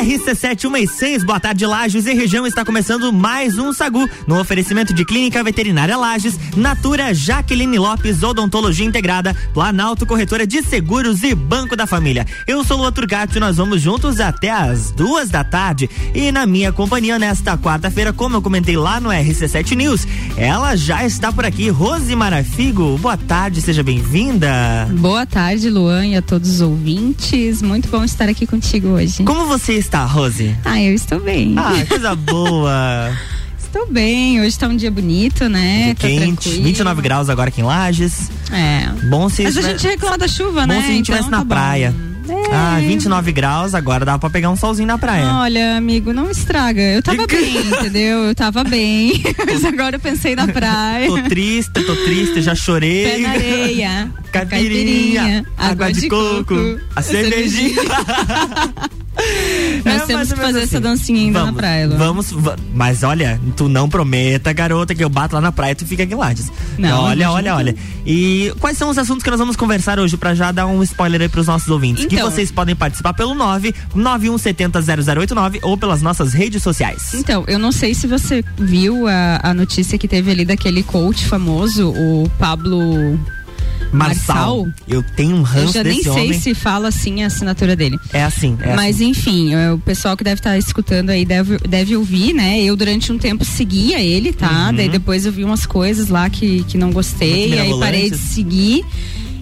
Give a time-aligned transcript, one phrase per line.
[0.00, 2.46] RC716, boa tarde, Lages e região.
[2.46, 8.86] Está começando mais um Sagu no oferecimento de Clínica Veterinária Lages, Natura Jaqueline Lopes, Odontologia
[8.86, 12.26] Integrada, Planalto Corretora de Seguros e Banco da Família.
[12.46, 15.90] Eu sou Lua Turcati e nós vamos juntos até as duas da tarde.
[16.14, 21.04] E na minha companhia nesta quarta-feira, como eu comentei lá no RC7 News, ela já
[21.04, 22.96] está por aqui, Rose Marafigo.
[22.96, 24.88] Boa tarde, seja bem-vinda.
[24.92, 27.60] Boa tarde, Luan, e a todos os ouvintes.
[27.60, 29.24] Muito bom estar aqui contigo hoje.
[29.24, 29.89] Como você está?
[29.90, 30.54] Está, Rose?
[30.64, 31.56] Ah, eu estou bem.
[31.58, 33.10] Ah, coisa boa.
[33.58, 35.84] Estou bem, hoje está um dia bonito, né?
[35.84, 36.64] Dia tá quente, tranquilo.
[36.64, 38.28] 29 graus agora aqui em Lages.
[38.50, 38.88] É.
[39.06, 40.74] Bom se Mas a gente reclama da chuva, bom né?
[40.74, 41.94] Bom se a gente estivesse então, na tá praia.
[42.26, 42.32] Bom.
[42.32, 42.52] É.
[42.52, 45.24] Ah, 29 graus, agora dá pra pegar um solzinho na praia.
[45.34, 46.80] Olha, amigo, não estraga.
[46.80, 48.24] Eu tava bem, entendeu?
[48.24, 49.22] Eu tava bem.
[49.46, 51.06] Mas agora eu pensei na praia.
[51.06, 53.04] tô triste, tô triste, já chorei.
[53.04, 54.10] Pé na areia.
[54.32, 57.82] Caipirinha, água, água de, de, coco, coco a cervejinha.
[59.84, 60.66] Nós é, temos que fazer assim.
[60.66, 61.88] essa dancinha ainda vamos, na praia.
[61.88, 62.34] Vamos,
[62.74, 66.02] mas olha, tu não prometa, garota, que eu bato lá na praia e tu fica
[66.02, 66.50] aqui Lages.
[66.78, 67.74] Não, olha, olha, olha.
[68.06, 71.22] E quais são os assuntos que nós vamos conversar hoje para já dar um spoiler
[71.22, 72.04] aí pros nossos ouvintes?
[72.04, 77.14] Então, que vocês podem participar pelo 9 9170 0089 ou pelas nossas redes sociais.
[77.14, 81.26] Então, eu não sei se você viu a, a notícia que teve ali daquele coach
[81.26, 83.18] famoso, o Pablo
[83.92, 84.68] Marçal.
[84.88, 86.32] Eu tenho um ranço Eu já nem sei homem.
[86.32, 87.98] se fala assim a assinatura dele.
[88.12, 88.56] É assim.
[88.60, 89.08] É Mas assim.
[89.08, 92.62] enfim, é, o pessoal que deve estar tá escutando aí deve, deve ouvir, né?
[92.62, 94.68] Eu durante um tempo seguia ele, tá?
[94.68, 94.76] Uhum.
[94.76, 98.84] Daí depois eu vi umas coisas lá que, que não gostei, aí parei de seguir.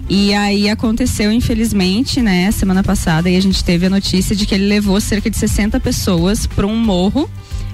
[0.09, 4.55] E aí aconteceu, infelizmente, né, semana passada, e a gente teve a notícia de que
[4.55, 7.29] ele levou cerca de 60 pessoas para um morro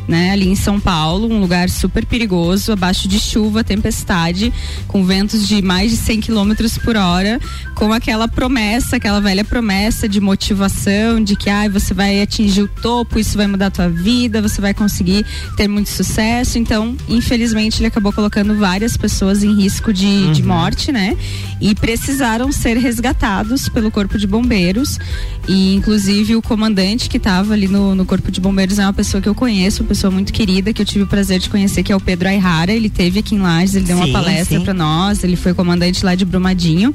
[0.08, 0.32] né?
[0.32, 4.54] Ali em São Paulo, um lugar super perigoso, abaixo de chuva, tempestade,
[4.88, 7.40] com ventos de mais de 100 km por hora,
[7.74, 12.68] com aquela promessa, aquela velha promessa de motivação, de que ah, você vai atingir o
[12.68, 15.26] topo, isso vai mudar a tua vida, você vai conseguir
[15.58, 16.58] ter muito sucesso.
[16.58, 20.32] Então, infelizmente, ele acabou colocando várias pessoas em risco de, uhum.
[20.32, 21.18] de morte, né?
[21.60, 25.00] E precisaram ser resgatados pelo Corpo de Bombeiros.
[25.48, 29.22] E, inclusive, o comandante que estava ali no, no Corpo de Bombeiros é uma pessoa
[29.22, 31.96] que eu conheço, pessoa muito querida que eu tive o prazer de conhecer, que é
[31.96, 32.72] o Pedro Ayrara.
[32.74, 36.04] Ele teve aqui em Lages, ele deu sim, uma palestra para nós, ele foi comandante
[36.04, 36.94] lá de Brumadinho.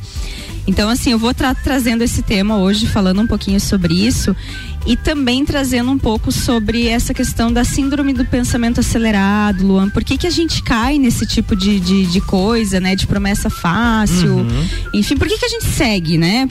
[0.67, 4.37] Então, assim, eu vou tra trazendo esse tema hoje, falando um pouquinho sobre isso
[4.87, 9.91] e também trazendo um pouco sobre essa questão da síndrome do pensamento acelerado, Luan.
[9.91, 12.97] Por que, que a gente cai nesse tipo de, de, de coisa, né?
[12.97, 14.37] De promessa fácil.
[14.37, 14.69] Uhum.
[14.95, 16.49] Enfim, por que, que a gente segue, né?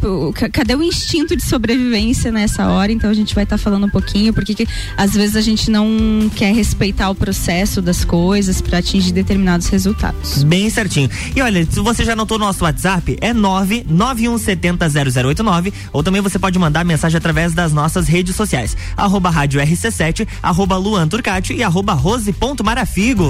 [0.52, 2.92] Cadê o instinto de sobrevivência nessa hora?
[2.92, 5.72] Então a gente vai estar tá falando um pouquinho, porque que às vezes a gente
[5.72, 10.44] não quer respeitar o processo das coisas para atingir determinados resultados.
[10.44, 11.10] Bem certinho.
[11.36, 16.60] E olha, se você já anotou no nosso WhatsApp, é 991700089 ou também você pode
[16.60, 18.76] mandar mensagem através das nossas redes redes sociais.
[18.96, 23.30] Arroba Rádio RC7, arroba Luan Turcati e arroba Rose.marafigo.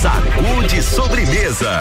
[0.00, 1.80] Sacude sobremesa.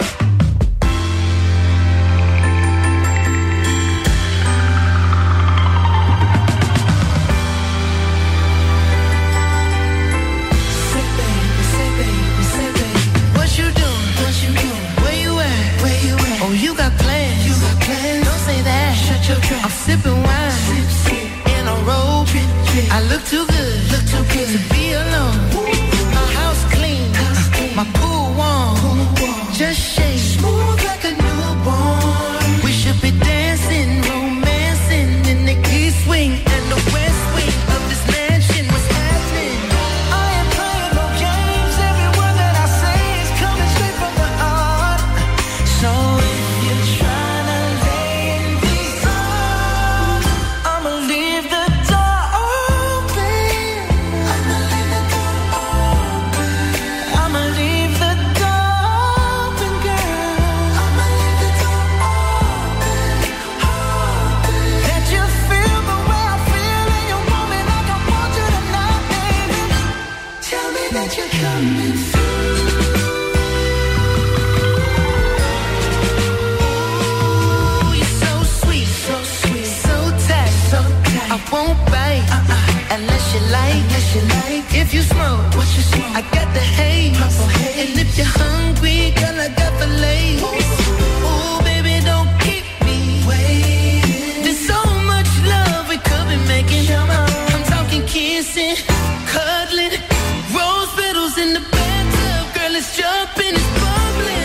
[102.64, 104.42] Girl, it's jumping, it's bubbling.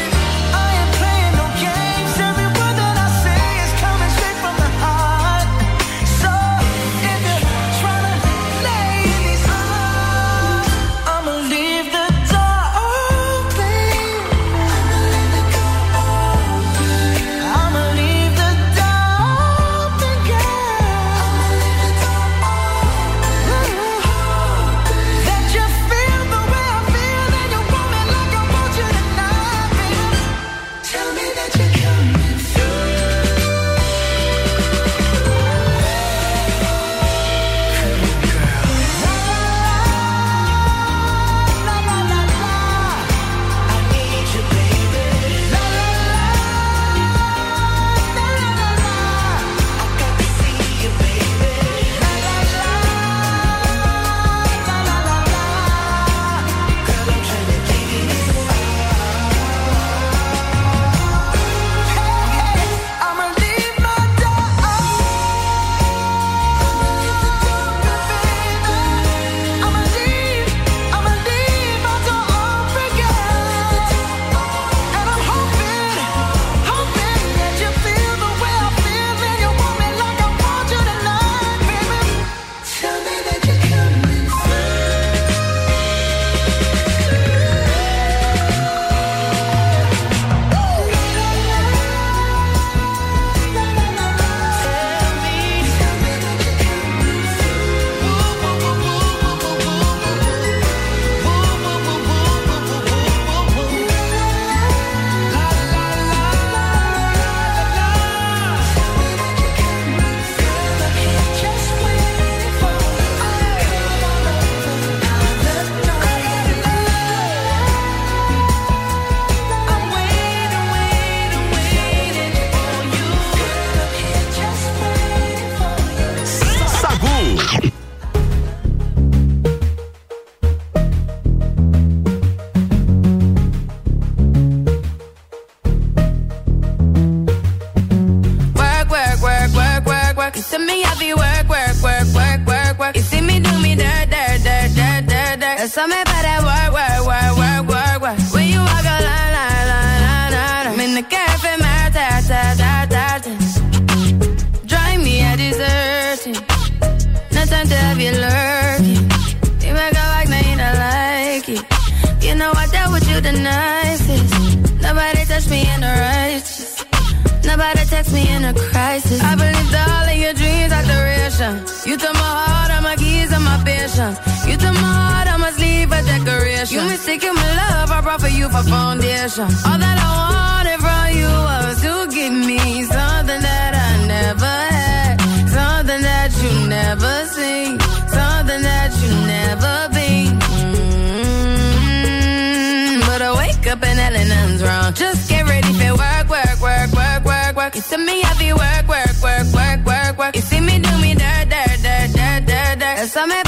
[203.15, 203.48] Dirt,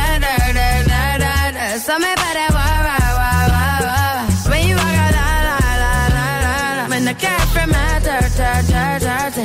[1.89, 4.51] about that work, work, work, work, work.
[4.51, 6.85] When you walk out, la, la, la, la, la, la.
[6.89, 9.35] When the cat from my dirt, dirt, dirt, dirt.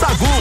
[0.00, 0.34] Sagu,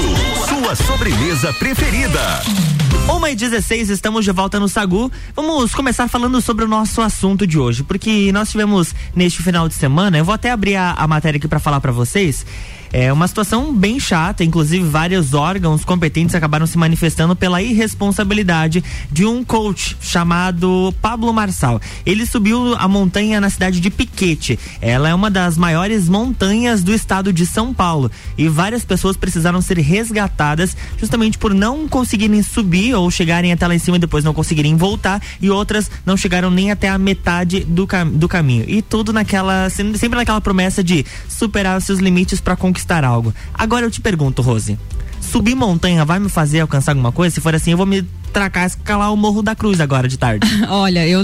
[0.47, 2.78] sua sobremesa preferida.
[3.09, 5.11] Uma e 16, estamos de volta no Sagu.
[5.35, 9.73] Vamos começar falando sobre o nosso assunto de hoje, porque nós tivemos neste final de
[9.73, 12.45] semana, eu vou até abrir a, a matéria aqui para falar para vocês.
[12.91, 19.25] É uma situação bem chata, inclusive vários órgãos competentes acabaram se manifestando pela irresponsabilidade de
[19.25, 21.79] um coach chamado Pablo Marçal.
[22.03, 24.57] Ele subiu a montanha na cidade de Piquete.
[24.81, 29.61] Ela é uma das maiores montanhas do estado de São Paulo e várias pessoas precisaram
[29.61, 34.23] ser resgatadas justamente por não conseguirem subir ou chegarem até lá em cima e depois
[34.23, 38.65] não conseguirem voltar e outras não chegaram nem até a metade do, cam do caminho.
[38.67, 43.33] E tudo naquela sempre naquela promessa de superar os seus limites para conquistar algo.
[43.53, 44.77] Agora eu te pergunto, Rose,
[45.21, 47.35] subir montanha vai me fazer alcançar alguma coisa?
[47.35, 50.47] Se for assim, eu vou me tracar, escalar o Morro da Cruz agora de tarde.
[50.69, 51.23] Olha, eu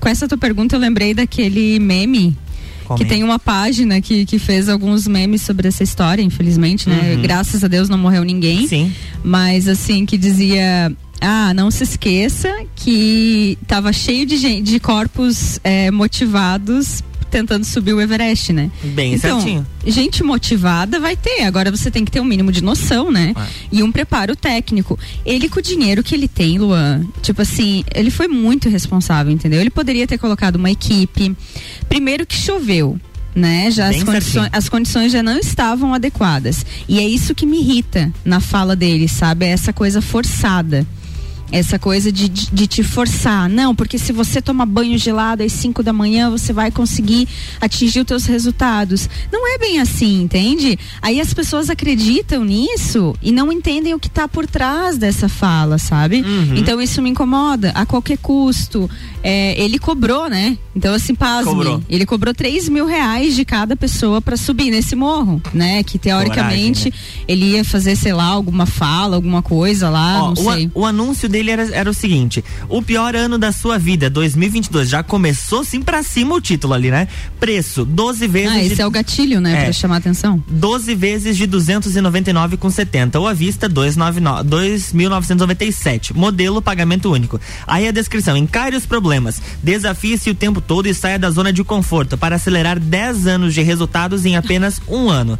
[0.00, 2.36] com essa tua pergunta eu lembrei daquele meme
[2.96, 7.14] que tem uma página que, que fez alguns memes sobre essa história, infelizmente, né?
[7.14, 7.22] Uhum.
[7.22, 8.66] Graças a Deus não morreu ninguém.
[8.66, 8.92] Sim.
[9.22, 10.92] Mas assim, que dizia.
[11.24, 17.94] Ah, não se esqueça que tava cheio de gente, de corpos é, motivados tentando subir
[17.94, 18.70] o Everest, né?
[18.84, 19.66] Bem então, certinho.
[19.86, 21.44] Gente motivada vai ter.
[21.44, 23.34] Agora você tem que ter um mínimo de noção, né?
[23.34, 23.46] É.
[23.72, 24.98] E um preparo técnico.
[25.24, 29.60] Ele com o dinheiro que ele tem, Luan, tipo assim, ele foi muito responsável, entendeu?
[29.60, 31.34] Ele poderia ter colocado uma equipe.
[31.88, 33.00] Primeiro que choveu.
[33.34, 33.70] Né?
[33.70, 36.66] Já as condições, as condições já não estavam adequadas.
[36.86, 39.46] E é isso que me irrita na fala dele, sabe?
[39.46, 40.86] É essa coisa forçada.
[41.52, 43.48] Essa coisa de, de, de, te forçar.
[43.48, 47.28] Não, porque se você tomar banho gelado às 5 da manhã, você vai conseguir
[47.60, 49.08] atingir os teus resultados.
[49.30, 50.78] Não é bem assim, entende?
[51.02, 55.76] Aí as pessoas acreditam nisso e não entendem o que está por trás dessa fala,
[55.76, 56.22] sabe?
[56.22, 56.56] Uhum.
[56.56, 58.88] Então isso me incomoda a qualquer custo.
[59.22, 60.56] É, ele cobrou, né?
[60.74, 61.52] Então, assim, pasme.
[61.52, 61.82] Cobrou.
[61.88, 65.82] Ele cobrou 3 mil reais de cada pessoa para subir nesse morro, né?
[65.82, 67.24] Que teoricamente Coragem, né?
[67.28, 70.70] ele ia fazer, sei lá, alguma fala, alguma coisa lá, Ó, não sei.
[70.74, 74.88] O, o anúncio dele era, era o seguinte: o pior ano da sua vida, 2022.
[74.88, 77.06] Já começou sim pra cima o título ali, né?
[77.40, 78.52] Preço, 12 vezes.
[78.52, 78.82] Ah, esse de...
[78.82, 79.62] é o gatilho, né?
[79.62, 80.40] É, pra chamar atenção.
[80.48, 83.16] 12 vezes de 299,70.
[83.16, 86.14] Ou à vista, 2.997.
[86.14, 87.40] Modelo pagamento único.
[87.66, 91.64] Aí a descrição: encare os problemas, desafie-se o tempo todo e saia da zona de
[91.64, 95.38] conforto para acelerar 10 anos de resultados em apenas um ano.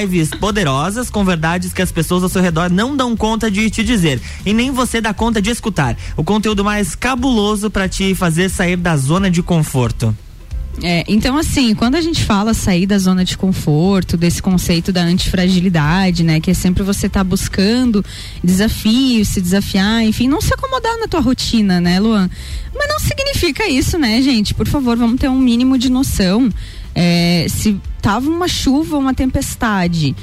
[0.00, 3.82] Lives poderosas com verdades que as pessoas ao seu redor não dão conta de te
[3.82, 4.20] dizer.
[4.44, 5.96] E nem você dá conta de escutar.
[6.16, 10.14] O conteúdo mais cabuloso para te fazer sair da zona de conforto.
[10.82, 15.02] É, então, assim, quando a gente fala sair da zona de conforto, desse conceito da
[15.02, 16.40] antifragilidade, né?
[16.40, 18.04] Que é sempre você tá buscando
[18.42, 22.28] desafios, se desafiar, enfim, não se acomodar na tua rotina, né, Luan?
[22.74, 24.52] Mas não significa isso, né, gente?
[24.52, 26.50] Por favor, vamos ter um mínimo de noção.
[26.94, 30.14] É, se tava uma chuva, uma tempestade,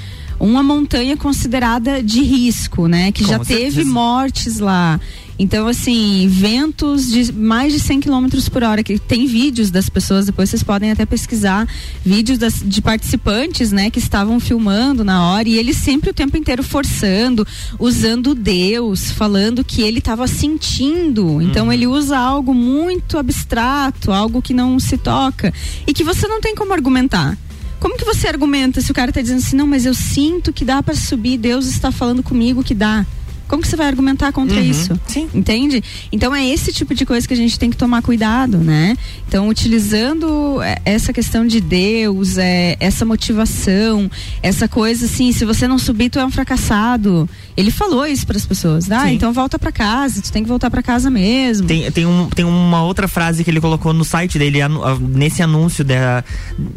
[0.42, 3.12] uma montanha considerada de risco, né?
[3.12, 3.78] Que Com já certeza.
[3.78, 5.00] teve mortes lá.
[5.38, 10.28] Então, assim, ventos de mais de 100 km por hora, que tem vídeos das pessoas,
[10.28, 11.68] depois vocês podem até pesquisar
[12.06, 16.38] vídeos das, de participantes, né, que estavam filmando na hora e ele sempre o tempo
[16.38, 17.46] inteiro forçando,
[17.80, 21.42] usando Deus, falando que ele estava sentindo.
[21.42, 21.74] Então, uhum.
[21.74, 25.52] ele usa algo muito abstrato, algo que não se toca
[25.88, 27.36] e que você não tem como argumentar.
[27.82, 30.64] Como que você argumenta se o cara está dizendo assim, não, mas eu sinto que
[30.64, 33.04] dá para subir, Deus está falando comigo que dá.
[33.52, 34.98] Como que você vai argumentar contra uhum, isso?
[35.06, 35.28] Sim.
[35.34, 35.84] Entende?
[36.10, 38.96] Então é esse tipo de coisa que a gente tem que tomar cuidado, né?
[39.28, 44.10] Então, utilizando é, essa questão de Deus, é, essa motivação,
[44.42, 47.30] essa coisa assim, se você não subir, tu é um fracassado.
[47.58, 48.90] Ele falou isso para as pessoas.
[48.90, 49.16] Ah, Sim.
[49.16, 51.68] então volta para casa, tu tem que voltar para casa mesmo.
[51.68, 54.60] Tem, tem, um, tem uma outra frase que ele colocou no site dele,
[55.02, 56.24] nesse anúncio, da,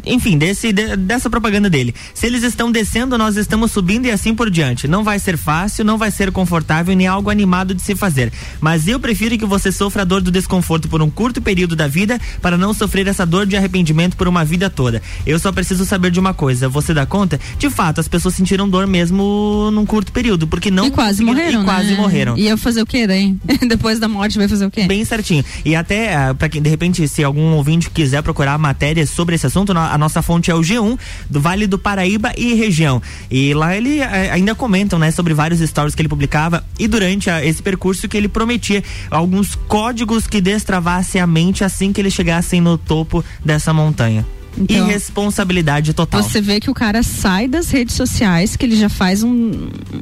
[0.05, 1.95] enfim, desse, de, dessa propaganda dele.
[2.13, 4.89] Se eles estão descendo, nós estamos subindo e assim por diante.
[4.89, 6.64] Não vai ser fácil, não vai ser confortável
[6.95, 8.31] nem algo animado de se fazer.
[8.59, 11.87] Mas eu prefiro que você sofra a dor do desconforto por um curto período da
[11.87, 15.01] vida para não sofrer essa dor de arrependimento por uma vida toda.
[15.25, 17.39] Eu só preciso saber de uma coisa, você dá conta?
[17.57, 21.51] De fato, as pessoas sentiram dor mesmo num curto período, porque não e quase morreram,
[21.51, 21.63] e né?
[21.63, 22.37] quase morreram.
[22.37, 23.35] E eu fazer o quê daí?
[23.67, 24.85] Depois da morte vai fazer o quê?
[24.85, 25.43] Bem certinho.
[25.63, 29.45] E até uh, para quem de repente se algum ouvinte quiser procurar matérias sobre esse
[29.45, 30.97] assunto, a nossa fonte é o G1
[31.29, 33.01] do Vale do Paraíba e região.
[33.29, 37.29] E lá ele uh, ainda comentam, né, sobre vários stories que ele publicava e durante
[37.29, 42.13] a, esse percurso que ele prometia alguns códigos que destravassem a mente assim que eles
[42.13, 44.25] chegassem no topo dessa montanha.
[44.57, 46.23] Então, Irresponsabilidade total.
[46.23, 49.51] Você vê que o cara sai das redes sociais, que ele já faz um,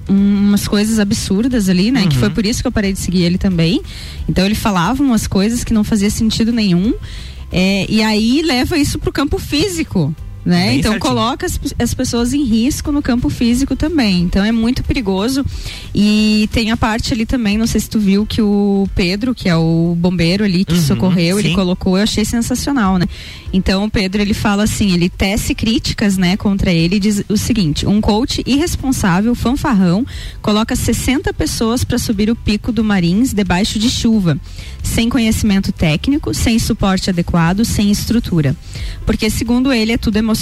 [0.08, 2.04] um, umas coisas absurdas ali, né?
[2.04, 2.10] Uhum.
[2.10, 3.82] Que foi por isso que eu parei de seguir ele também.
[4.30, 6.94] Então ele falava umas coisas que não fazia sentido nenhum.
[7.52, 10.76] É, e aí leva isso pro campo físico né?
[10.76, 11.00] então certinho.
[11.00, 14.22] coloca as, as pessoas em risco no campo físico também.
[14.22, 15.46] Então é muito perigoso.
[15.96, 19.48] E tem a parte ali também, não sei se tu viu que o Pedro, que
[19.48, 21.46] é o bombeiro ali que uhum, socorreu, sim.
[21.46, 23.06] ele colocou, eu achei sensacional, né?
[23.52, 27.38] Então o Pedro ele fala assim, ele tece críticas, né, contra ele e diz o
[27.38, 30.06] seguinte: um coach irresponsável, fanfarrão,
[30.42, 34.38] coloca 60 pessoas para subir o pico do Marins debaixo de chuva,
[34.82, 38.56] sem conhecimento técnico, sem suporte adequado, sem estrutura.
[39.06, 40.33] Porque segundo ele é tudo emocional.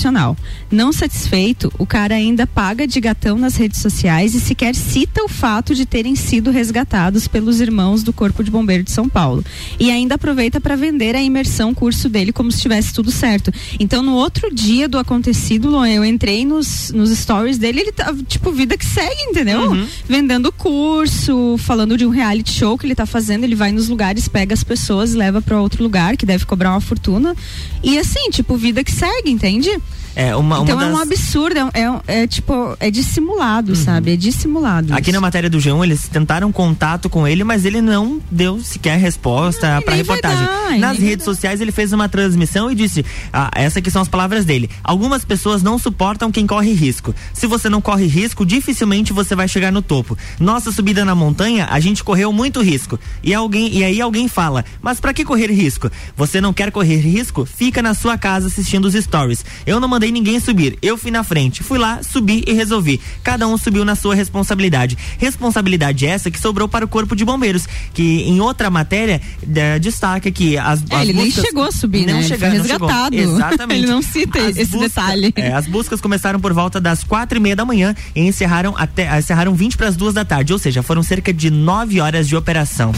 [0.72, 5.28] Não satisfeito, o cara ainda paga de gatão nas redes sociais e sequer cita o
[5.28, 9.44] fato de terem sido resgatados pelos irmãos do Corpo de Bombeiro de São Paulo.
[9.80, 13.52] E ainda aproveita para vender a imersão curso dele como se tivesse tudo certo.
[13.80, 18.52] Então, no outro dia do acontecido, eu entrei nos, nos stories dele, ele tá, tipo,
[18.52, 19.72] vida que segue, entendeu?
[19.72, 19.88] Uhum.
[20.08, 24.28] Vendendo curso, falando de um reality show que ele tá fazendo, ele vai nos lugares,
[24.28, 27.36] pega as pessoas, leva para outro lugar, que deve cobrar uma fortuna.
[27.84, 29.70] E assim, tipo, vida que segue, entende?
[30.16, 30.94] É uma, então uma das...
[30.94, 33.76] é um absurdo, é, é, é, tipo, é dissimulado, uhum.
[33.76, 34.14] sabe?
[34.14, 34.94] É dissimulado.
[34.94, 35.12] Aqui isso.
[35.12, 39.76] na matéria do G1, eles tentaram contato com ele, mas ele não deu sequer resposta
[39.76, 40.46] não, pra reportagem.
[40.46, 44.08] Dar, Nas redes sociais ele fez uma transmissão e disse: ah, essa aqui são as
[44.08, 44.70] palavras dele.
[44.84, 47.16] Algumas pessoas não suportam quem corre risco.
[47.34, 50.18] Se você não corre risco, dificilmente você vai chegar no topo.
[50.40, 53.00] Nossa subida na montanha, a gente correu muito risco.
[53.24, 55.90] E alguém, e aí alguém fala: "Mas para que correr risco?
[56.18, 57.46] Você não quer correr risco?
[57.46, 59.46] Fica na sua casa assistindo os stories.
[59.66, 60.78] Eu não mandei ninguém subir.
[60.82, 63.02] Eu fui na frente, fui lá, subi e resolvi.
[63.22, 64.98] Cada um subiu na sua responsabilidade.
[65.18, 69.22] Responsabilidade essa que sobrou para o corpo de bombeiros, que em outra matéria
[69.56, 72.24] é, destaca que as, é, as ele nem chegou a subir, não né?
[72.24, 73.16] Chegou, ele resgatado.
[73.16, 73.84] Exatamente.
[73.84, 75.34] ele não cita as esse busca, detalhe.
[75.36, 79.20] É, as buscas começaram por volta das quatro e meia da manhã e encerraram até
[79.20, 82.36] encerraram 20 para as duas da tarde, ou seja, foram cerca de nove horas de
[82.36, 82.92] operação.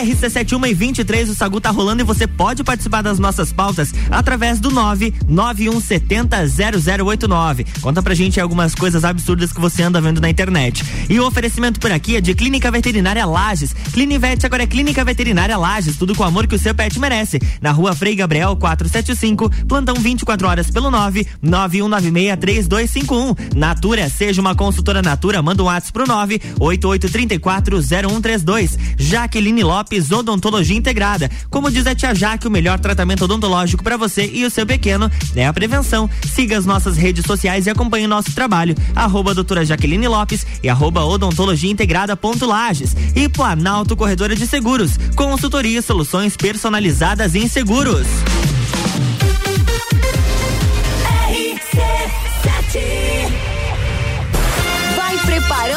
[0.00, 4.58] RC71 e 23, o Sagu tá rolando e você pode participar das nossas pautas através
[4.58, 7.66] do 991700089.
[7.82, 10.82] Conta pra gente algumas coisas absurdas que você anda vendo na internet.
[11.08, 13.74] E o oferecimento por aqui é de Clínica Veterinária Lages.
[13.92, 17.38] Clinivete agora é Clínica Veterinária Lages, tudo com o amor que o seu pet merece.
[17.60, 23.54] Na rua Frei Gabriel 475, plantão 24 horas pelo 991963251.
[23.54, 28.78] Natura, seja uma consultora Natura, manda um WhatsApp pro 988340132.
[28.96, 31.28] Jaqueline Lopes Lopes Odontologia Integrada.
[31.50, 35.10] Como diz a tia Jaque, o melhor tratamento odontológico para você e o seu pequeno
[35.34, 36.08] é a prevenção.
[36.32, 38.76] Siga as nossas redes sociais e acompanhe o nosso trabalho.
[38.94, 42.94] Arroba doutora Jaqueline Lopes e arroba odontologia integrada ponto Lages.
[43.16, 44.92] E Planalto Corredora de Seguros.
[45.16, 48.06] Consultoria e soluções personalizadas em seguros.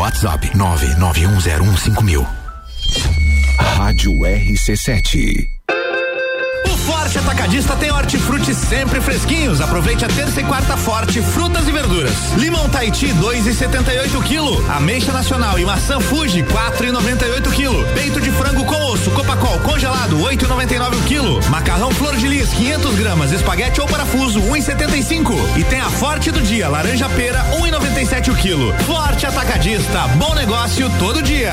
[0.00, 2.26] WhatsApp 991015000.
[3.76, 5.59] Rádio RC7.
[6.86, 9.60] Forte Atacadista tem hortifruti sempre fresquinhos.
[9.60, 12.12] Aproveite a terça e quarta forte, frutas e verduras.
[12.36, 14.70] Limão Taiti, 2,78 kg.
[14.70, 17.94] Ameixa Nacional e maçã Fuji, 4,98 kg.
[17.94, 21.48] Peito de frango com osso, Copacol congelado, 8,99 kg.
[21.48, 23.32] Macarrão Flor de Lis, 500 gramas.
[23.32, 25.58] Espaguete ou parafuso, 1,75.
[25.58, 28.72] E tem a Forte do dia, laranja pera, 1,97 o quilo.
[28.84, 31.52] Forte Atacadista, bom negócio todo dia.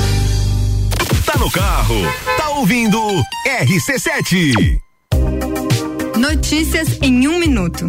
[1.31, 1.95] Tá no carro,
[2.35, 2.99] tá ouvindo
[3.47, 4.81] RC7.
[6.17, 7.87] Notícias em um minuto.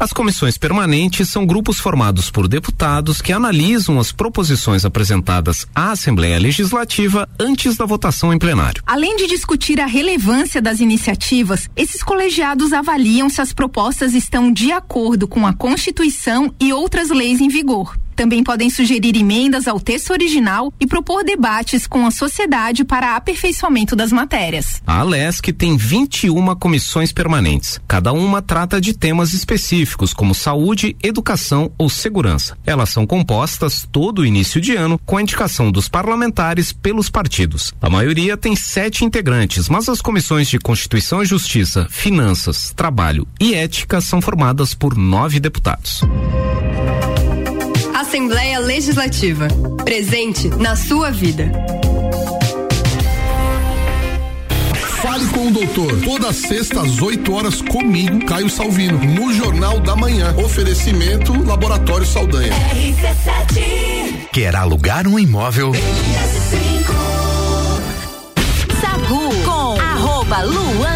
[0.00, 6.40] As comissões permanentes são grupos formados por deputados que analisam as proposições apresentadas à Assembleia
[6.40, 8.82] Legislativa antes da votação em plenário.
[8.84, 14.72] Além de discutir a relevância das iniciativas, esses colegiados avaliam se as propostas estão de
[14.72, 17.96] acordo com a Constituição e outras leis em vigor.
[18.14, 23.96] Também podem sugerir emendas ao texto original e propor debates com a sociedade para aperfeiçoamento
[23.96, 24.82] das matérias.
[24.86, 27.80] A ALESC tem 21 comissões permanentes.
[27.86, 32.56] Cada uma trata de temas específicos, como saúde, educação ou segurança.
[32.66, 37.72] Elas são compostas todo início de ano com a indicação dos parlamentares pelos partidos.
[37.80, 43.54] A maioria tem sete integrantes, mas as comissões de Constituição e Justiça, Finanças, Trabalho e
[43.54, 46.00] Ética são formadas por nove deputados.
[48.10, 49.46] Assembleia Legislativa.
[49.84, 51.48] Presente na sua vida.
[55.00, 56.00] Fale com o doutor.
[56.00, 60.34] Toda sexta às 8 horas comigo, Caio Salvino, no Jornal da Manhã.
[60.44, 62.52] Oferecimento Laboratório Saldanha.
[62.74, 64.28] RC7.
[64.32, 65.70] Quer alugar um imóvel?
[68.80, 70.89] Sagu com arroba Luan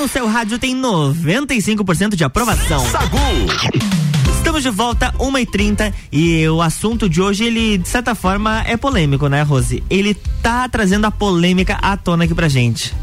[0.00, 2.80] No seu rádio tem 95% de aprovação.
[2.86, 3.18] Sagu.
[4.38, 9.28] Estamos de volta, 1h30, e o assunto de hoje, ele, de certa forma, é polêmico,
[9.28, 9.84] né, Rose?
[9.90, 12.94] Ele tá trazendo a polêmica à tona aqui pra gente.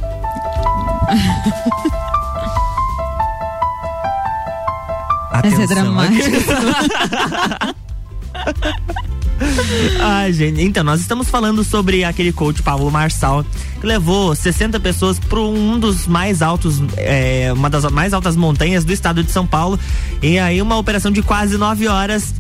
[5.44, 6.36] Essa é dramático.
[10.02, 10.62] Ai, gente.
[10.62, 13.46] Então, nós estamos falando sobre aquele coach Pablo Marçal,
[13.80, 18.84] que levou 60 pessoas para um dos mais altos, é, uma das mais altas montanhas
[18.84, 19.80] do estado de São Paulo.
[20.22, 22.34] E aí, uma operação de quase nove horas.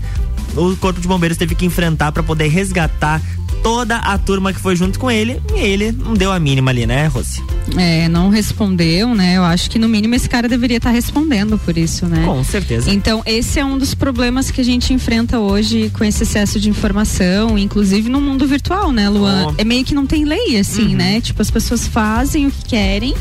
[0.55, 3.21] O Corpo de Bombeiros teve que enfrentar para poder resgatar
[3.61, 6.85] toda a turma que foi junto com ele e ele não deu a mínima ali,
[6.85, 7.43] né, Rossi?
[7.75, 9.35] É, não respondeu, né?
[9.35, 12.23] Eu acho que no mínimo esse cara deveria estar tá respondendo por isso, né?
[12.25, 12.89] Com certeza.
[12.89, 16.69] Então, esse é um dos problemas que a gente enfrenta hoje com esse excesso de
[16.69, 19.47] informação, inclusive no mundo virtual, né, Luan?
[19.49, 19.53] Oh.
[19.57, 20.95] É meio que não tem lei, assim, uhum.
[20.95, 21.19] né?
[21.27, 23.13] Tipo, as pessoas fazem o que querem.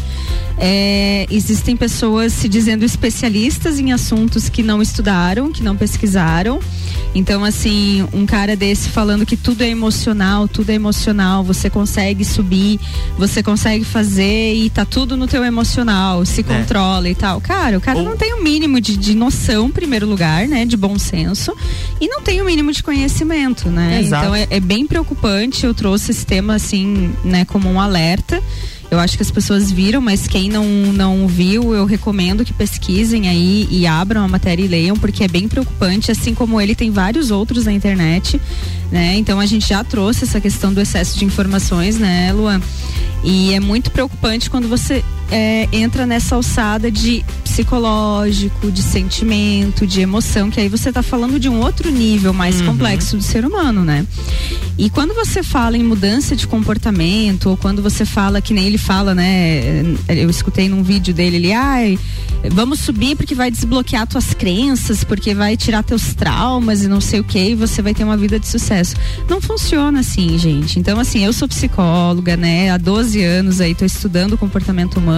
[0.58, 6.60] É, existem pessoas se dizendo especialistas em assuntos que não estudaram, que não pesquisaram.
[7.14, 12.24] Então, assim, um cara desse falando que tudo é emocional, tudo é emocional, você consegue
[12.24, 12.78] subir,
[13.18, 16.44] você consegue fazer e tá tudo no teu emocional, se é.
[16.44, 17.40] controla e tal.
[17.40, 18.04] Cara, o cara Ou...
[18.04, 20.64] não tem o um mínimo de, de noção, em primeiro lugar, né?
[20.64, 21.54] De bom senso,
[22.00, 24.00] e não tem o um mínimo de conhecimento, né?
[24.00, 24.24] Exato.
[24.24, 25.64] Então é, é bem preocupante.
[25.64, 27.95] Eu trouxe esse tema, assim, né, como um alerta.
[28.90, 33.28] Eu acho que as pessoas viram, mas quem não, não viu, eu recomendo que pesquisem
[33.28, 36.90] aí e abram a matéria e leiam, porque é bem preocupante, assim como ele tem
[36.90, 38.40] vários outros na internet,
[38.92, 39.16] né?
[39.16, 42.60] Então a gente já trouxe essa questão do excesso de informações, né, Luan?
[43.24, 50.00] E é muito preocupante quando você é, entra nessa alçada de psicológico, de sentimento, de
[50.00, 52.66] emoção, que aí você está falando de um outro nível mais uhum.
[52.66, 54.06] complexo do ser humano, né?
[54.78, 58.76] E quando você fala em mudança de comportamento, ou quando você fala, que nem ele
[58.76, 59.82] fala, né?
[60.06, 61.98] Eu escutei num vídeo dele, ele, ai,
[62.52, 67.20] vamos subir porque vai desbloquear tuas crenças, porque vai tirar teus traumas e não sei
[67.20, 68.96] o que, e você vai ter uma vida de sucesso.
[69.30, 70.78] Não funciona assim, gente.
[70.78, 72.70] Então, assim, eu sou psicóloga, né?
[72.70, 75.15] Há 12 anos aí, tô estudando o comportamento humano.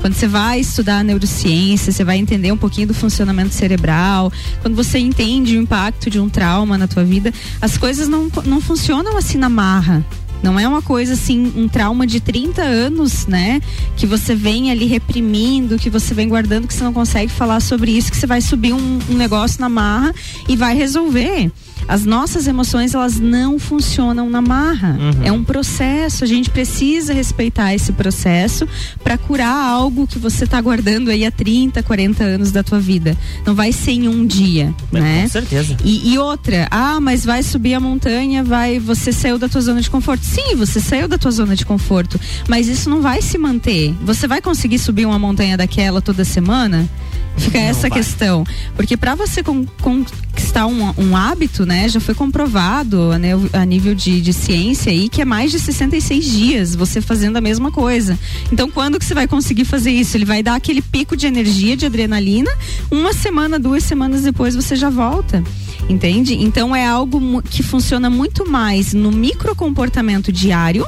[0.00, 4.32] Quando você vai estudar neurociência, você vai entender um pouquinho do funcionamento cerebral.
[4.60, 8.60] Quando você entende o impacto de um trauma na tua vida, as coisas não, não
[8.60, 10.04] funcionam assim na marra.
[10.42, 13.60] Não é uma coisa assim, um trauma de 30 anos, né?
[13.96, 17.92] Que você vem ali reprimindo, que você vem guardando, que você não consegue falar sobre
[17.92, 20.12] isso, que você vai subir um, um negócio na marra
[20.48, 21.50] e vai resolver.
[21.88, 24.98] As nossas emoções, elas não funcionam na marra.
[24.98, 25.24] Uhum.
[25.24, 28.66] É um processo, a gente precisa respeitar esse processo
[29.02, 33.16] para curar algo que você está guardando aí há 30, 40 anos da tua vida.
[33.44, 35.22] Não vai ser em um dia, é, né?
[35.22, 35.76] Com certeza.
[35.84, 39.80] E, e, outra, ah, mas vai subir a montanha, vai, você saiu da tua zona
[39.80, 40.24] de conforto.
[40.24, 42.18] Sim, você saiu da tua zona de conforto,
[42.48, 43.94] mas isso não vai se manter.
[44.02, 46.88] Você vai conseguir subir uma montanha daquela toda semana?
[47.36, 47.90] Fica não essa vai.
[47.90, 48.44] questão.
[48.76, 49.42] Porque para você
[49.80, 55.08] conquistar um, um, hábito, né, já foi comprovado né, a nível de, de ciência aí
[55.08, 58.18] que é mais de 66 dias você fazendo a mesma coisa.
[58.52, 60.16] Então, quando que você vai conseguir fazer isso?
[60.16, 62.50] Ele vai dar aquele pico de energia, de adrenalina,
[62.90, 65.42] uma semana, duas semanas depois você já volta.
[65.88, 66.34] Entende?
[66.34, 70.86] Então é algo que funciona muito mais no microcomportamento diário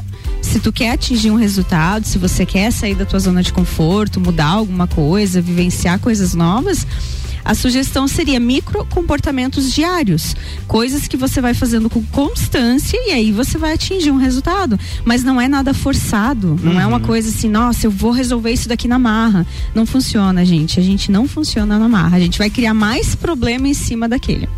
[0.55, 4.21] se tu quer atingir um resultado, se você quer sair da tua zona de conforto,
[4.21, 6.87] mudar alguma coisa, vivenciar coisas novas,
[7.45, 10.37] a sugestão seria micro comportamentos diários,
[10.69, 14.79] coisas que você vai fazendo com constância e aí você vai atingir um resultado.
[15.05, 16.81] Mas não é nada forçado, não uhum.
[16.81, 17.03] é uma uhum.
[17.03, 19.45] coisa assim, nossa, eu vou resolver isso daqui na marra.
[19.75, 20.79] Não funciona, gente.
[20.79, 22.17] A gente não funciona na marra.
[22.17, 24.49] A gente vai criar mais problema em cima daquele.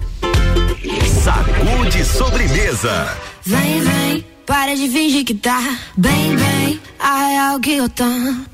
[1.24, 3.16] Sacude sobremesa.
[3.46, 5.60] Vem, vem para de fingir que tá.
[5.96, 6.80] Bem, bem.
[7.00, 8.04] A real que eu tô.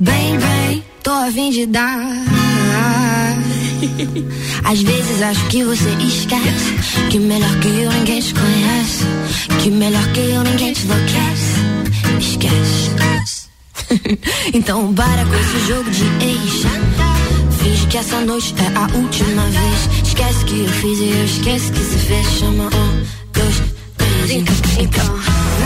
[0.01, 0.83] Bem, bem.
[1.03, 1.99] Tô a fim de dar.
[4.65, 9.05] Às vezes acho que você esquece Que melhor que eu ninguém te conhece.
[9.63, 11.61] Que melhor que eu ninguém te enlouquece.
[12.19, 12.93] Esquece.
[14.55, 16.63] Então para com esse jogo de ex
[17.63, 20.07] Finge que essa noite é a última vez.
[20.07, 22.27] Esquece que eu fiz e eu esqueço que se fez.
[22.39, 23.63] Chama um, dois,
[23.99, 25.62] três Então, então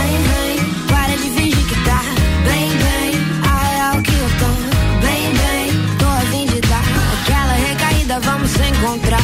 [8.86, 9.20] encontrar.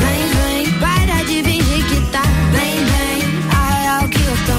[0.00, 3.22] Vem, vem, para de fingir que tá bem, bem.
[3.50, 4.56] A real que eu tô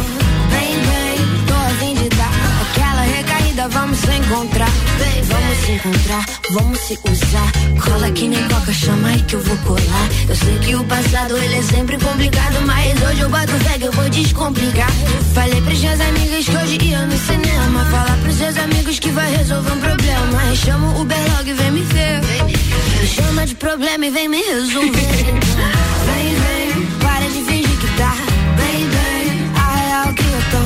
[0.52, 1.46] bem, bem.
[1.48, 4.70] Tô a fim de dar aquela recaída, vamos se encontrar.
[5.00, 7.52] Vem, vamos se encontrar, vamos se usar.
[7.84, 10.10] Cola que nem coca, chama aí que eu vou colar.
[10.30, 13.86] Eu sei que o passado ele é sempre complicado, mas hoje eu bato fé que
[13.86, 14.92] eu vou descomplicar.
[15.34, 17.86] Falei pros seus amigos que hoje ia no cinema.
[17.86, 20.56] Falar pros seus amigos que vai resolver um problema.
[20.56, 22.22] Chama o Uberlog e vem me ver.
[22.46, 22.63] Me
[23.08, 24.92] chama de problema e vem me resolver.
[26.06, 28.16] vem, vem, para de fingir que tá
[28.58, 29.52] bem, bem.
[29.56, 30.64] A real que eu tô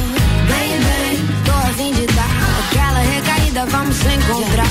[0.51, 1.19] bem, bem.
[1.45, 4.67] Tô a fim de dar aquela recaída, vamos se encontrar.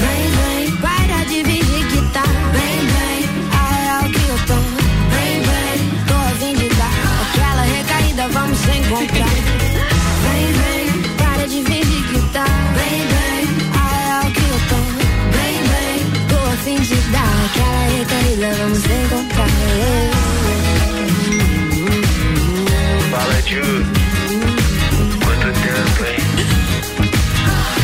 [0.00, 3.28] Vem, vem, para de fingir que tá bem, bem.
[3.52, 4.54] A real que eu tô
[5.14, 5.78] bem, bem.
[6.06, 9.57] Tô a fim de dar aquela recaída, vamos se encontrar.
[18.38, 19.48] Recaída, vamos encontrar.
[23.10, 23.62] Fala, Ju.
[25.24, 26.22] Quanto tempo, hein?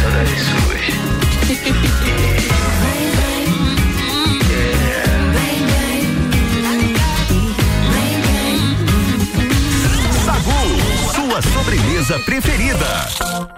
[0.01, 0.85] Saudades suas.
[11.14, 13.54] sua sobremesa preferida.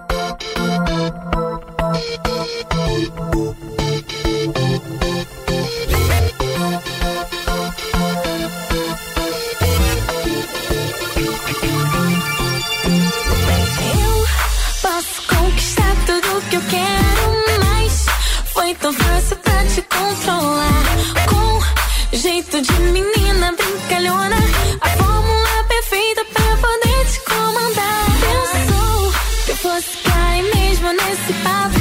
[18.87, 20.83] Tão fácil pra te controlar.
[21.29, 24.37] Com jeito de menina brincalhona,
[24.79, 28.05] a fórmula perfeita pra poder te comandar.
[28.21, 29.13] Pensou
[29.45, 31.79] que eu fosse cair mesmo nesse papo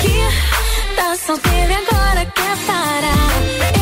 [0.00, 3.28] que tá solteira e agora quer parar.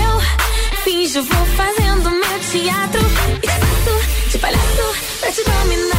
[0.02, 3.02] Eu finjo, vou fazendo meu teatro
[3.42, 5.93] e de palhaço pra te dominar.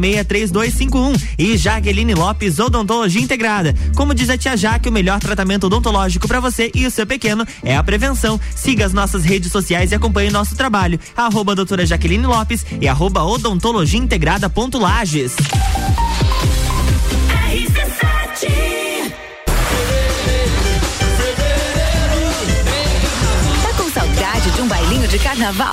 [0.00, 1.22] 991963251.
[1.38, 3.74] E Jaqueline Lopes, Odontologia Integrada.
[3.94, 7.46] Como diz a tia Jaque, o melhor tratamento odontológico para você e o seu pequeno
[7.62, 8.40] é a prevenção.
[8.54, 10.98] Siga as nossas redes sociais e acompanhe nosso trabalho.
[11.16, 15.34] Arroba doutora Jaqueline Lopes e arroba odontologia integrada ponto Lages.
[23.62, 25.72] Tá com saudade de um bailinho de carnaval?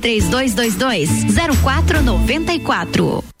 [0.01, 1.07] 3222
[1.63, 3.40] 0494.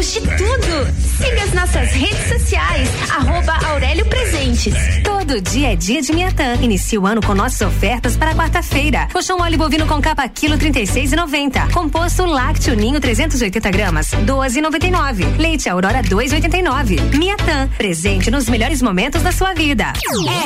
[0.00, 0.86] temos de tudo.
[1.18, 4.74] Siga as nossas redes sociais, arroba Aurélio Presentes.
[5.04, 6.54] Todo dia é dia de Miatã.
[6.60, 9.08] Inicie o ano com nossas ofertas para quarta-feira.
[9.12, 11.72] Colchão óleo bovino com capa quilo 36,90.
[11.72, 15.36] Composto lácteo ninho 380 gramas, 12,99.
[15.38, 17.16] Leite Aurora 2,89.
[17.16, 19.92] Miatã, presente nos melhores momentos da sua vida.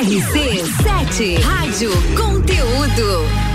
[0.03, 3.54] RC7 Rádio Conteúdo.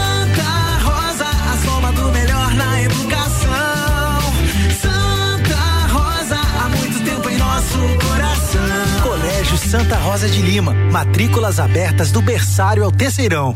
[9.71, 13.55] Santa Rosa de Lima, matrículas abertas do berçário ao terceirão.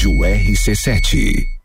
[0.00, 1.59] Rádio RC7.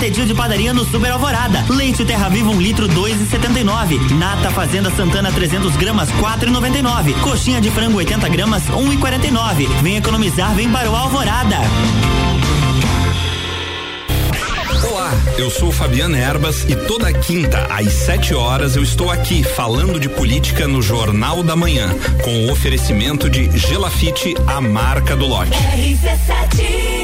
[0.00, 1.62] Petetil de padaria no Super Alvorada.
[1.68, 4.12] Leite Terra Viva um litro 2,79.
[4.12, 7.20] Nata Fazenda Santana 300 gramas 4,99.
[7.20, 9.68] Coxinha de frango 80 gramas 1,49.
[9.82, 11.56] Vem economizar, vem para o Alvorada.
[14.90, 20.00] Olá, eu sou Fabiana Erbas e toda quinta às 7 horas eu estou aqui falando
[20.00, 21.94] de política no Jornal da Manhã,
[22.24, 25.52] com o oferecimento de Gelafite, a marca do lote.
[25.52, 26.99] RC7.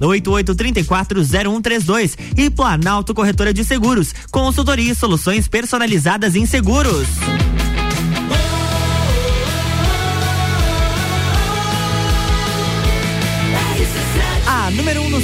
[0.00, 2.16] 988340132.
[2.38, 4.14] E Planalto Corretora de Seguros.
[4.30, 7.06] Consultoria e soluções personalizadas em seguros.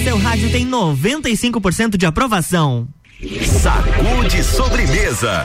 [0.07, 2.87] Seu rádio tem 95% de aprovação.
[3.45, 5.45] Sacude sobremesa.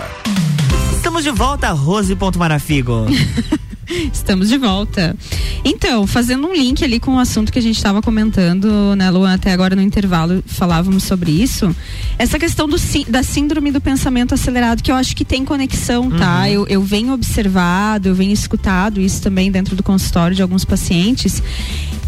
[0.96, 3.08] Estamos de volta, Rose Ponto Marafigo.
[4.14, 5.16] Estamos de volta.
[5.64, 9.34] Então, fazendo um link ali com o assunto que a gente estava comentando, né, Luan,
[9.34, 11.76] até agora no intervalo falávamos sobre isso.
[12.18, 12.78] Essa questão do,
[13.08, 16.42] da síndrome do pensamento acelerado, que eu acho que tem conexão, tá?
[16.42, 16.46] Uhum.
[16.48, 21.42] Eu, eu venho observado, eu venho escutado isso também dentro do consultório de alguns pacientes.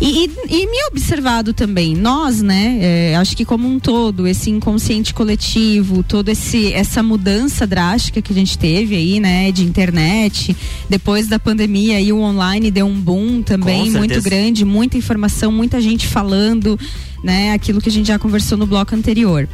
[0.01, 2.77] E, e, e me observado também, nós, né?
[2.81, 8.35] É, acho que como um todo, esse inconsciente coletivo, toda essa mudança drástica que a
[8.35, 9.51] gente teve aí, né?
[9.51, 10.55] De internet,
[10.89, 15.81] depois da pandemia e o online deu um boom também muito grande, muita informação, muita
[15.81, 16.79] gente falando,
[17.23, 17.51] né?
[17.53, 19.47] Aquilo que a gente já conversou no bloco anterior.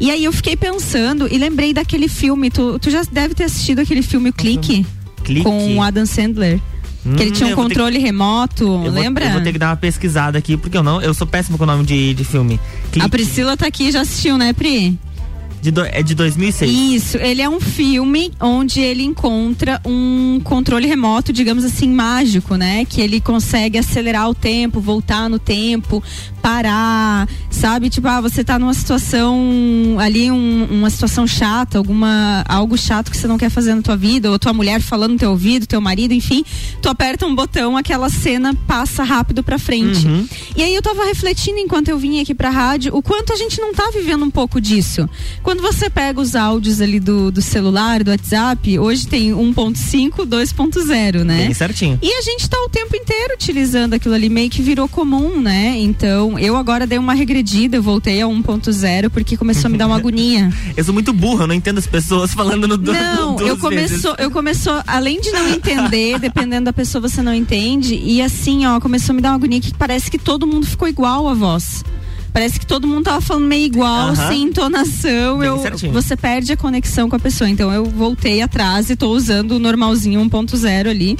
[0.00, 3.78] E aí eu fiquei pensando e lembrei daquele filme, tu, tu já deve ter assistido
[3.78, 4.84] aquele filme o Clique,
[5.22, 5.42] Clique.
[5.42, 6.60] com o Adam Sandler.
[7.04, 8.02] Hum, que ele tinha um controle que...
[8.02, 9.24] remoto, eu lembra?
[9.24, 11.58] Vou, eu vou ter que dar uma pesquisada aqui, porque eu não, eu sou péssimo
[11.58, 12.60] com o nome de, de filme.
[12.92, 13.06] Clique.
[13.06, 14.98] A Priscila tá aqui, já assistiu, né, Pri?
[15.62, 16.70] De do, é de 2006.
[16.70, 22.84] Isso, ele é um filme onde ele encontra um controle remoto, digamos assim, mágico, né?
[22.84, 26.02] Que ele consegue acelerar o tempo, voltar no tempo,
[26.42, 27.88] parar, sabe?
[27.88, 33.16] Tipo, ah, você tá numa situação ali, um, uma situação chata, alguma algo chato que
[33.16, 35.80] você não quer fazer na tua vida, ou tua mulher falando no teu ouvido, teu
[35.80, 36.44] marido, enfim,
[36.82, 40.06] tu aperta um botão, aquela cena passa rápido pra frente.
[40.06, 40.28] Uhum.
[40.56, 43.60] E aí eu tava refletindo enquanto eu vinha aqui pra rádio, o quanto a gente
[43.60, 45.08] não tá vivendo um pouco disso.
[45.42, 51.22] Quando você pega os áudios ali do, do celular, do WhatsApp, hoje tem 1.5, 2.0,
[51.22, 51.44] né?
[51.44, 51.98] Bem certinho.
[52.02, 55.76] E a gente tá o tempo inteiro utilizando aquilo ali, meio que virou comum, né?
[55.78, 59.86] Então, eu agora dei uma regredida, eu voltei a 1.0 porque começou a me dar
[59.86, 60.52] uma agonia.
[60.76, 64.14] eu sou muito burra, eu não entendo as pessoas falando no do, Não, eu começou,
[64.18, 68.80] eu começou, além de não entender, dependendo da pessoa você não entende, e assim, ó,
[68.80, 71.84] começou a me dar uma agonia que parece que todo mundo ficou igual a voz.
[72.32, 74.28] Parece que todo mundo tava falando meio igual, uh -huh.
[74.28, 75.44] sem entonação.
[75.44, 75.62] eu,
[75.92, 77.48] você perde a conexão com a pessoa.
[77.48, 81.18] Então eu voltei atrás e tô usando o normalzinho 1.0 ali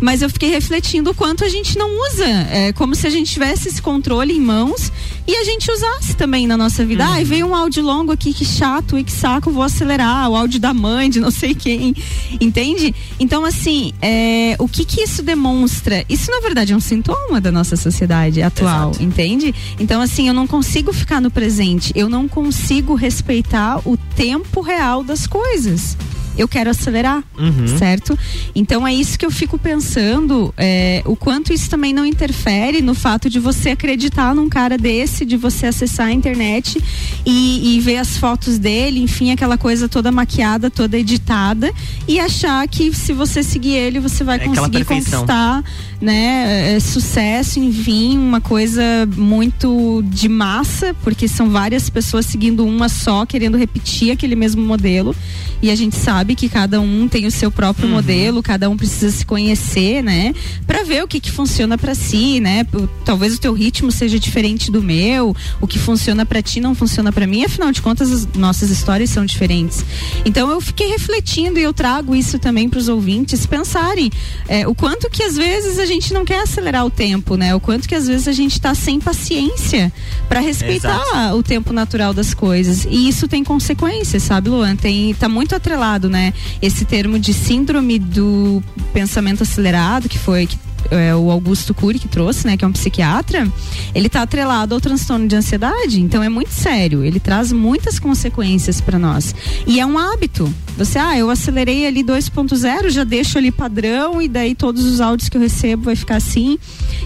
[0.00, 2.26] mas eu fiquei refletindo o quanto a gente não usa.
[2.26, 4.92] É como se a gente tivesse esse controle em mãos
[5.26, 7.04] e a gente usasse também na nossa vida.
[7.04, 7.12] Uhum.
[7.12, 10.30] Ai, veio um áudio longo aqui, que chato e que saco, vou acelerar.
[10.30, 11.94] O áudio da mãe, de não sei quem.
[12.40, 12.94] Entende?
[13.18, 16.04] Então, assim, é, o que que isso demonstra?
[16.08, 19.02] Isso, na verdade, é um sintoma da nossa sociedade atual, Exato.
[19.02, 19.54] entende?
[19.78, 21.92] Então, assim, eu não consigo ficar no presente.
[21.94, 25.96] Eu não consigo respeitar o tempo real das coisas
[26.38, 27.76] eu quero acelerar, uhum.
[27.76, 28.16] certo?
[28.54, 32.94] Então é isso que eu fico pensando, é, o quanto isso também não interfere no
[32.94, 36.82] fato de você acreditar num cara desse, de você acessar a internet
[37.26, 41.72] e, e ver as fotos dele, enfim, aquela coisa toda maquiada, toda editada
[42.06, 45.64] e achar que se você seguir ele, você vai é conseguir conquistar,
[46.00, 48.82] né, é, sucesso, enfim, uma coisa
[49.16, 55.14] muito de massa, porque são várias pessoas seguindo uma só, querendo repetir aquele mesmo modelo
[55.60, 57.94] e a gente sabe que cada um tem o seu próprio uhum.
[57.94, 60.34] modelo, cada um precisa se conhecer, né?
[60.66, 62.66] Para ver o que que funciona para si, né?
[63.04, 67.12] Talvez o teu ritmo seja diferente do meu, o que funciona para ti não funciona
[67.12, 69.84] para mim, afinal de contas as nossas histórias são diferentes.
[70.24, 74.10] Então eu fiquei refletindo e eu trago isso também para os ouvintes pensarem
[74.48, 77.54] é, o quanto que às vezes a gente não quer acelerar o tempo, né?
[77.54, 79.92] O quanto que às vezes a gente está sem paciência
[80.28, 81.36] para respeitar Exato.
[81.36, 82.84] o tempo natural das coisas.
[82.84, 84.76] E isso tem consequências, sabe, Luan?
[84.76, 86.17] Tem tá muito atrelado, né?
[86.60, 88.62] Esse termo de síndrome do
[88.92, 90.58] pensamento acelerado, que foi que
[90.90, 93.50] é, o Augusto Cury que trouxe, né, que é um psiquiatra,
[93.94, 96.00] ele está atrelado ao transtorno de ansiedade.
[96.00, 97.04] Então é muito sério.
[97.04, 99.34] Ele traz muitas consequências para nós.
[99.66, 100.52] E é um hábito.
[100.76, 105.28] Você, ah, eu acelerei ali 2.0, já deixo ali padrão e daí todos os áudios
[105.28, 106.58] que eu recebo vai ficar assim.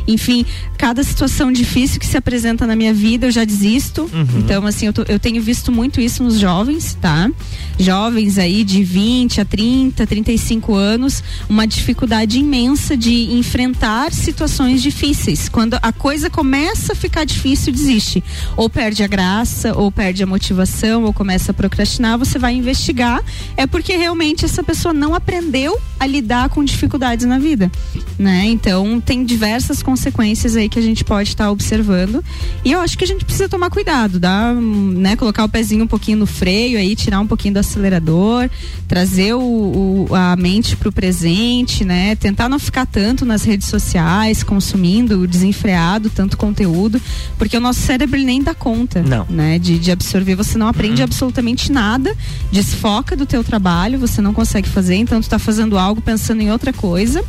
[0.07, 0.45] Enfim,
[0.77, 4.03] cada situação difícil que se apresenta na minha vida eu já desisto.
[4.13, 4.27] Uhum.
[4.39, 7.31] Então, assim, eu, tô, eu tenho visto muito isso nos jovens, tá?
[7.79, 14.83] Jovens aí de 20 a 30, 35 anos, uma dificuldade imensa de enfrentar enfrentar situações
[14.83, 15.49] difíceis.
[15.49, 18.23] Quando a coisa começa a ficar difícil, desiste.
[18.57, 23.23] Ou perde a graça, ou perde a motivação, ou começa a procrastinar, você vai investigar.
[23.57, 27.71] É porque realmente essa pessoa não aprendeu a lidar com dificuldades na vida,
[28.19, 28.45] né?
[28.47, 32.25] Então tem diversas consequências aí que a gente pode estar tá observando.
[32.65, 35.15] E eu acho que a gente precisa tomar cuidado, dá, né?
[35.15, 38.51] Colocar o pezinho um pouquinho no freio aí, tirar um pouquinho do acelerador,
[38.89, 42.17] trazer o, o a mente para o presente, né?
[42.17, 47.01] Tentar não ficar tanto nas redes sociais, consumindo desenfreado tanto conteúdo,
[47.37, 49.27] porque o nosso cérebro nem dá conta, não.
[49.29, 50.35] né, de, de absorver.
[50.35, 51.05] Você não aprende uhum.
[51.05, 52.17] absolutamente nada,
[52.51, 56.51] desfoca do teu trabalho, você não consegue fazer, então tu tá fazendo algo pensando em
[56.51, 57.23] outra coisa.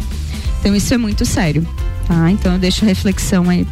[0.60, 1.68] Então isso é muito sério,
[2.08, 2.32] tá?
[2.32, 3.68] Então eu deixo a reflexão aí.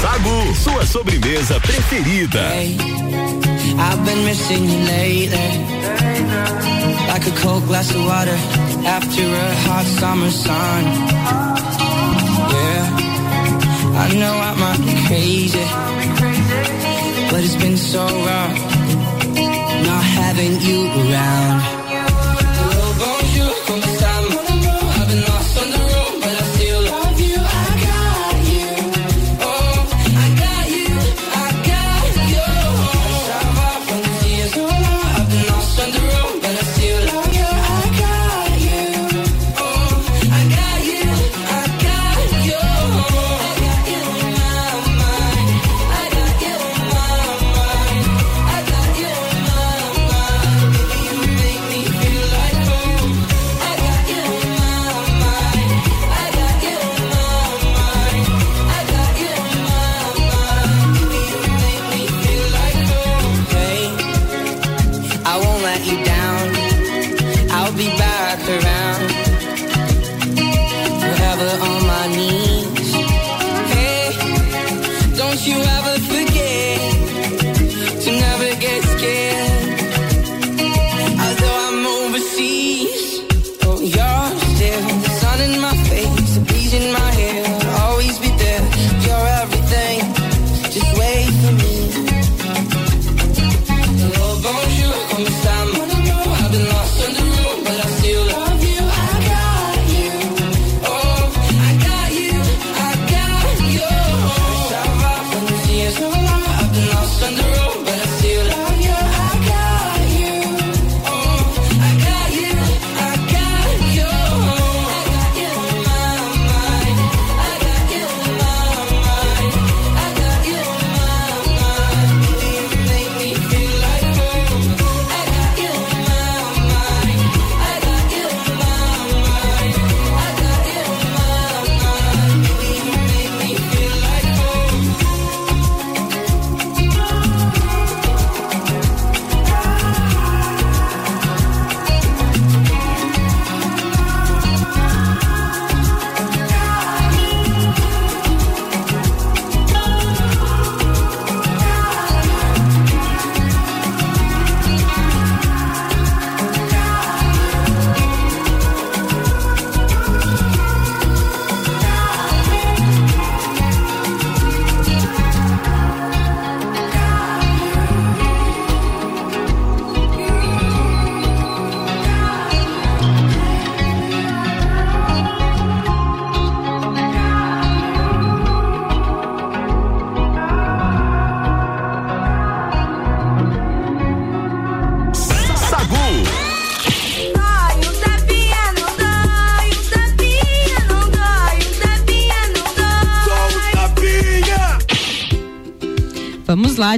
[0.00, 2.40] Sagu, sua sobremesa preferida.
[2.54, 2.76] Hey,
[3.76, 5.82] I've been missing you lately.
[7.08, 10.84] Like a cold glass of water after a hot summer sun.
[12.54, 12.84] Yeah,
[14.04, 15.66] I know I might be crazy,
[17.30, 18.54] but it's been so wrong
[19.84, 21.81] not having you around.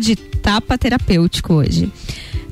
[0.01, 1.91] De tapa terapêutico hoje.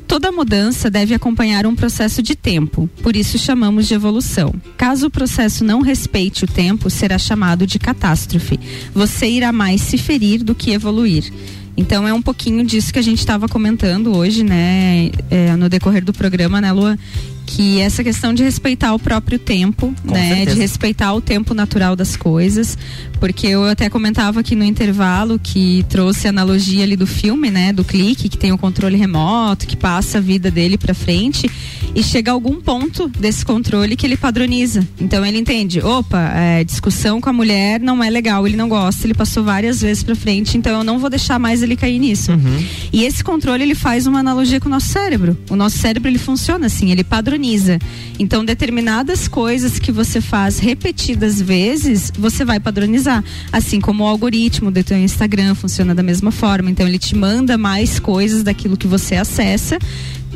[0.06, 4.54] Toda mudança deve acompanhar um processo de tempo, por isso chamamos de evolução.
[4.76, 8.60] Caso o processo não respeite o tempo, será chamado de catástrofe.
[8.92, 11.32] Você irá mais se ferir do que evoluir.
[11.76, 16.04] Então é um pouquinho disso que a gente estava comentando hoje, né, é, no decorrer
[16.04, 16.98] do programa, né, Lua?
[17.46, 20.54] Que essa questão de respeitar o próprio tempo, Com né, certeza.
[20.54, 22.78] de respeitar o tempo natural das coisas,
[23.20, 27.72] porque eu até comentava aqui no intervalo que trouxe a analogia ali do filme, né,
[27.72, 31.50] do clique, que tem o controle remoto, que passa a vida dele para frente
[31.94, 34.86] e chega a algum ponto desse controle que ele padroniza.
[35.00, 39.06] Então ele entende, opa, é, discussão com a mulher não é legal, ele não gosta,
[39.06, 42.32] ele passou várias vezes para frente, então eu não vou deixar mais ele cair nisso.
[42.32, 42.64] Uhum.
[42.92, 45.36] E esse controle ele faz uma analogia com o nosso cérebro.
[45.50, 47.78] O nosso cérebro ele funciona assim, ele padroniza.
[48.18, 53.22] Então determinadas coisas que você faz repetidas vezes, você vai padronizar.
[53.52, 56.70] Assim como o algoritmo do teu Instagram funciona da mesma forma.
[56.70, 59.78] Então ele te manda mais coisas daquilo que você acessa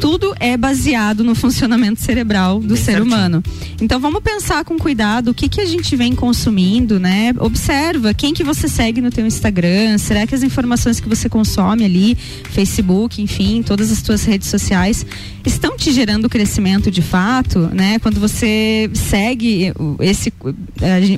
[0.01, 3.07] tudo é baseado no funcionamento cerebral do Bem ser certinho.
[3.07, 3.43] humano.
[3.81, 7.35] Então vamos pensar com cuidado o que que a gente vem consumindo, né?
[7.39, 11.85] Observa quem que você segue no teu Instagram, será que as informações que você consome
[11.85, 12.17] ali,
[12.51, 15.05] Facebook, enfim, todas as tuas redes sociais
[15.45, 17.99] estão te gerando crescimento de fato, né?
[17.99, 20.33] Quando você segue esse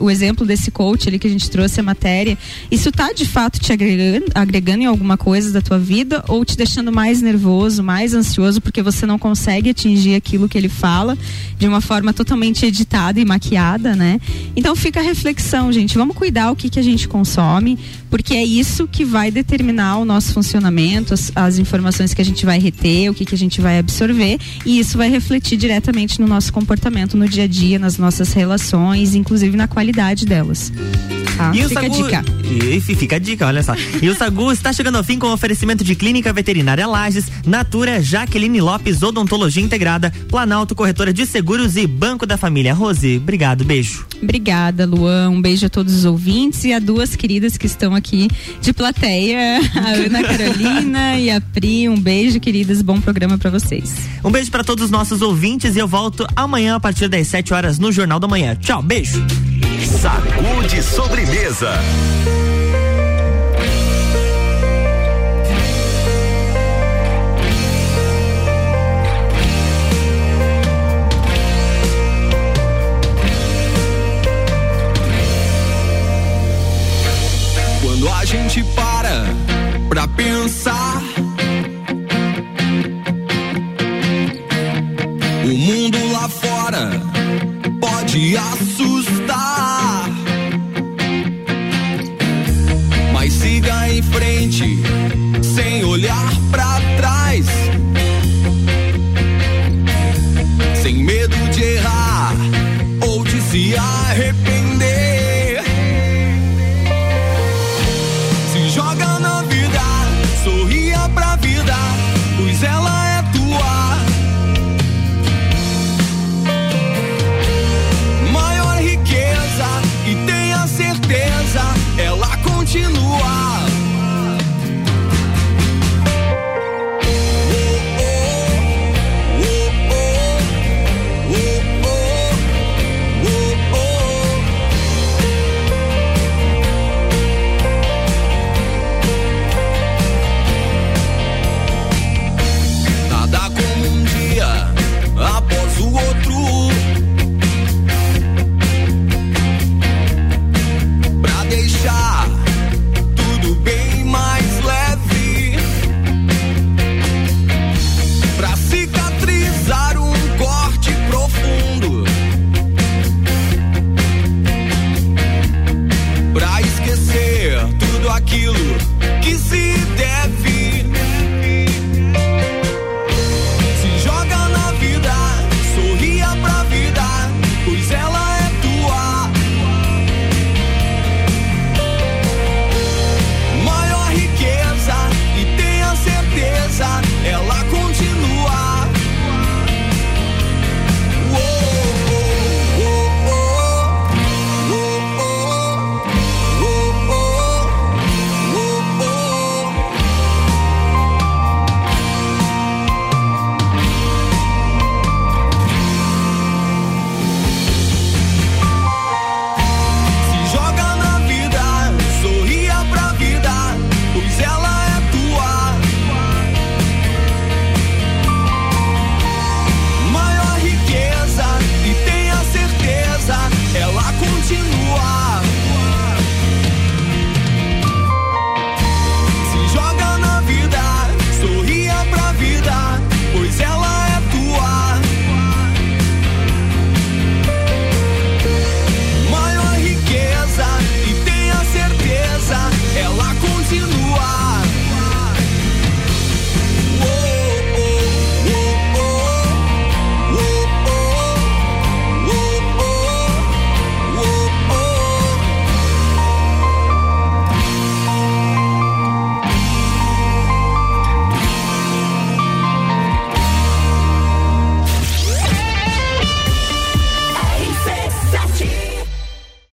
[0.01, 2.37] o exemplo desse coach ali que a gente trouxe a matéria,
[2.71, 6.57] isso tá de fato te agregando, agregando em alguma coisa da tua vida ou te
[6.57, 11.17] deixando mais nervoso, mais ansioso porque você não consegue atingir aquilo que ele fala
[11.59, 14.21] de uma forma totalmente editada e maquiada, né?
[14.55, 15.97] Então fica a reflexão, gente.
[15.97, 17.79] Vamos cuidar o que, que a gente consome,
[18.11, 22.45] porque é isso que vai determinar o nosso funcionamento, as, as informações que a gente
[22.45, 26.27] vai reter, o que, que a gente vai absorver, e isso vai refletir diretamente no
[26.27, 30.73] nosso comportamento no dia a dia, nas nossas relações, inclusive na qualidade delas.
[31.37, 31.53] Tá?
[31.55, 31.95] E fica Sagu...
[31.95, 32.25] a dica.
[32.49, 33.75] E, fica a dica, olha só.
[34.03, 38.61] E o Sagu está chegando ao fim com oferecimento de Clínica Veterinária Lages, Natura, Jaqueline
[38.61, 42.75] Lopes, Odontologia Integrada, Planalto Corretora de Seguros e Banco da Família.
[42.75, 44.05] Rose, obrigado, beijo.
[44.21, 45.31] Obrigada, Luan.
[45.31, 49.61] Um beijo a todos os ouvintes e a duas queridas que estão aqui de plateia,
[49.75, 51.89] a Ana Carolina e a Pri.
[51.89, 52.83] Um beijo, queridas.
[52.83, 53.95] Bom programa para vocês.
[54.25, 57.55] Um beijo para todos os nossos ouvintes e eu volto amanhã a partir das 7
[57.55, 58.57] horas no Jornal da Manhã.
[58.57, 59.25] Tchau, beijo.
[60.01, 61.73] Sacude sobremesa.